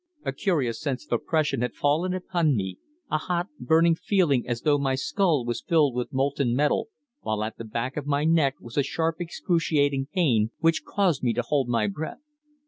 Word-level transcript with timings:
A 0.25 0.33
curious 0.33 0.81
sense 0.81 1.05
of 1.05 1.11
oppression 1.11 1.61
had 1.61 1.75
fallen 1.75 2.15
upon 2.15 2.55
me, 2.55 2.79
a 3.11 3.19
hot, 3.19 3.49
burning 3.59 3.93
feeling 3.93 4.47
as 4.47 4.61
though 4.61 4.79
my 4.79 4.95
skull 4.95 5.45
was 5.45 5.61
filled 5.61 5.93
with 5.93 6.11
molten 6.11 6.55
metal, 6.55 6.87
while 7.19 7.43
at 7.43 7.57
the 7.59 7.63
back 7.65 7.97
of 7.97 8.07
my 8.07 8.23
neck 8.25 8.55
was 8.59 8.77
a 8.77 8.81
sharp 8.83 9.17
excruciating 9.19 10.07
pain 10.11 10.49
which 10.57 10.83
caused 10.83 11.21
me 11.21 11.33
to 11.33 11.43
hold 11.43 11.67
my 11.69 11.85
breath. 11.85 12.21